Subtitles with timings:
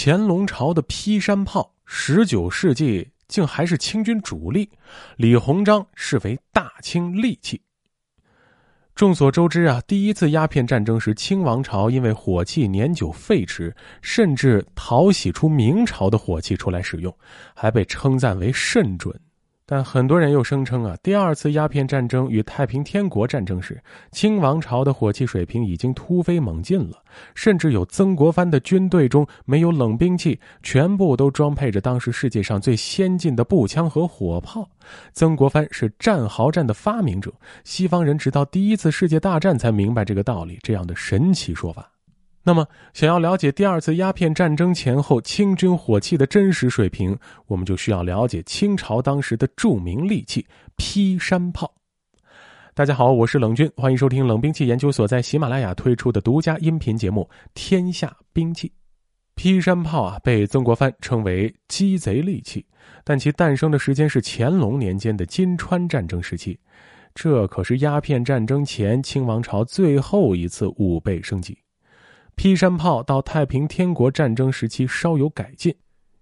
[0.00, 4.70] 乾隆朝的劈山炮，十九世纪竟还是清军主力，
[5.16, 7.60] 李鸿章视为大清利器。
[8.94, 17.12] 众所周知啊，第一次鸦片战争时，清王朝因为火器年久废弛，甚至淘洗出明朝的火器出来使用，
[17.52, 19.12] 还被称赞为甚准。
[19.70, 23.78] 但很多人又声称啊，第二次鸦片战争与太平天国战争时，
[24.10, 27.02] 清王朝的火器水平已经突飞猛进了，
[27.34, 34.66] 甚至有曾国藩的军队中没有冷兵器，全部都装配着当时世界上最先进的步枪和火炮。
[35.12, 37.30] 曾国藩是战壕战的发明者，
[37.62, 41.86] 西方人直到第一次世界大战才明白这个道理，这样的神奇说法。
[42.44, 50.46] 那么，想要了解第二次鸦片战争前后清军火器的真实水平，我们就需要了解清朝当时的著名利器
[50.76, 51.70] 劈山炮。
[52.74, 58.68] 大家好，我是冷军，欢迎收听冷兵器研究所在喜马拉雅推出的独家音频节目《天下兵器》。
[59.34, 62.64] 劈山炮啊，被曾国藩称为鸡贼利器，
[63.04, 66.58] 但其诞生的时间是乾隆年间的金川战争时期，
[67.14, 71.58] 这可是鸦片战争前清王朝最后一次武备升级。
[72.38, 75.74] 劈山炮到太平天国战争时期稍有改进，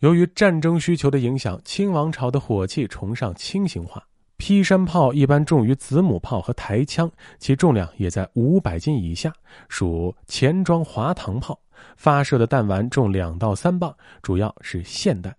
[0.00, 4.06] 由于战争需求的影响，清王朝的火器崇尚轻型化。
[4.36, 9.32] 劈山炮一般重于子母炮和抬枪，其重量也在五百斤以下，
[9.70, 11.58] 属前装滑膛炮，
[11.96, 15.34] 发射的弹丸重两到三磅，主要是霰弹。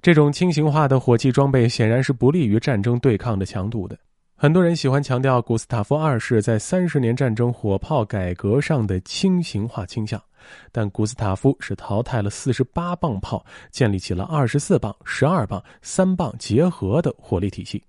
[0.00, 3.98] 这种轻型化的火器装备显然是不利于战争对抗的强度的。
[4.38, 10.22] 很多人喜欢强调古斯塔夫二世在三十年战争火炮改革上的轻型化倾向，
[10.70, 17.82] 但古斯塔夫是淘汰了四十八磅炮，建立起了二十四磅、十二磅、三磅结合的火力体系。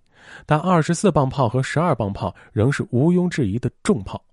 [0.46, 4.24] 但二十四磅炮和十二磅炮仍是毋庸置疑的重炮，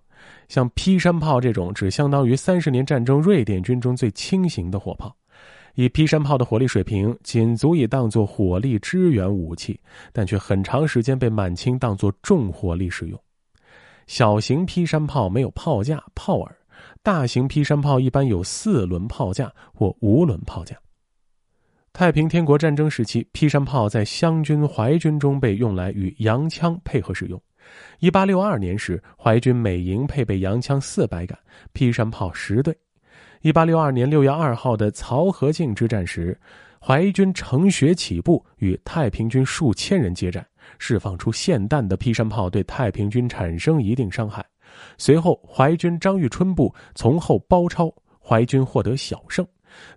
[0.47, 5.12] 像劈山炮这种只相当于三十年战争瑞典军中最轻型的火炮。
[5.75, 9.78] 以劈山炮的火力水平，仅足以当作火力支援武器，
[10.12, 13.21] 但却很长时间被满清当作重火力使用。
[14.06, 16.56] 小型劈山炮没有炮架、炮耳，
[17.03, 20.76] 大型劈山炮一般有四轮炮架或五轮炮架。
[21.93, 27.41] 太平天国战争时期，劈山炮在湘军、淮军中被用来与洋枪配合使用。
[27.99, 31.38] 一八六二年时，淮军每营配备洋枪四百杆，
[31.72, 32.76] 劈山炮十对。
[33.44, 36.34] 一八六二年六月二号的漕河泾之战时，
[36.81, 40.43] 淮军乘雪起步，与太平军数千人接战，
[40.78, 44.43] 释放出霰弹的劈山炮对太平军产生一定伤害。
[44.97, 49.47] 随后，淮军张玉春部从后包抄，淮军获得小胜，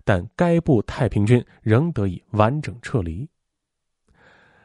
[0.04, 3.26] 但该部太平军仍得以完整撤离。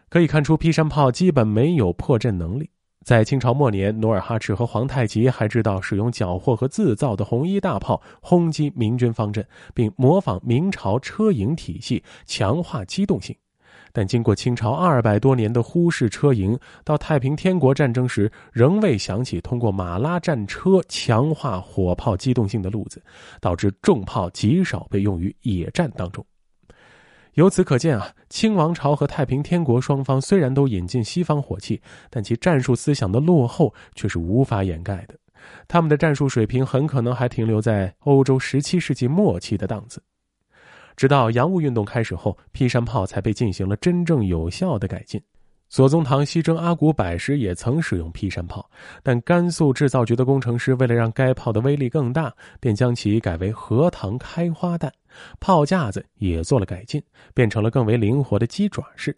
[0.10, 2.70] 可以看出，劈山炮基本没有破阵能力。
[3.04, 13.36] 在清朝末年，努尔哈赤和皇太极还知道使用缴获和自造的红衣大炮轰击明军方阵，并模仿明朝车营体系强化机动性。
[13.92, 23.04] 但经过清朝二百多年的忽视车营，到太平天国战争时，仍未想起通过马拉战车强化火炮机动性的路子，
[23.42, 26.26] 导致重炮极少被用于野战当中。
[27.34, 35.16] 由此可见啊，清王朝和太平天国双方虽然都引进西方火器，但其战术思想的落后却是无法掩盖的。
[35.68, 40.02] 他们的战术水平很可能还停留在欧洲十七世纪末期的档次。
[40.96, 45.20] 直到洋务运动开始后，劈山炮才被进行了真正有效的改进。
[45.74, 48.70] 左宗棠西征阿古柏时也曾使用劈山炮，
[49.02, 54.94] 但甘肃制造局的工程师为了让该炮的威力更大，便将其改为荷塘开花弹，
[55.40, 57.02] 炮架子也做了改进，
[57.34, 59.18] 变成了更为灵活的鸡爪式。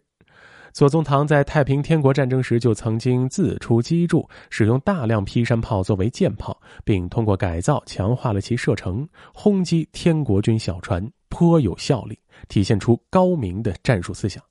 [0.72, 12.18] 左宗棠在太平天国战争时就曾经自出机杼，使用大量劈山炮作为舰炮，并通过改造强化了其射程，轰击天国军小船颇有效力，
[12.48, 14.42] 体现出高明的战术思想。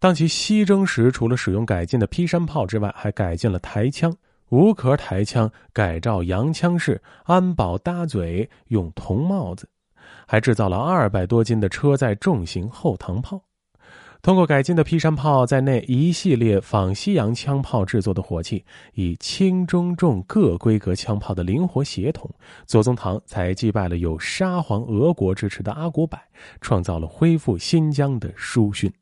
[0.00, 4.14] 当其西征时，除了使用改进的劈山炮之外，还改进了抬枪，
[4.50, 9.68] 无壳抬枪改造洋枪式，安保搭嘴用铜帽子，
[10.24, 13.42] 还制造了二百多斤的车载重型后膛炮。
[14.22, 18.64] 通过改进的劈山炮在内一系列仿西洋枪炮制作的火器，
[18.94, 22.30] 以轻中重各规格枪炮的灵活协同，
[22.66, 26.16] 左宗棠才击败了有沙皇俄国支持的阿古柏，
[26.60, 28.92] 创造了恢复新疆的殊勋。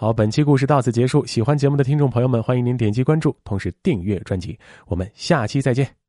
[0.00, 1.26] 好，本期故事到此结束。
[1.26, 4.58] 喜欢节目的听众朋友们，欢迎您点击关注，同时订阅专辑。
[4.86, 5.99] 我们下期再见。